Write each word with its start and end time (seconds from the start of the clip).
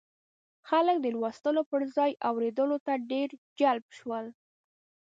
خلک 0.69 0.97
د 1.01 1.05
لوستلو 1.15 1.61
پر 1.71 1.81
ځای 1.95 2.11
اورېدلو 2.29 2.77
ته 2.85 2.93
ډېر 3.11 3.29
جلب 3.59 3.85
شول. 3.97 4.25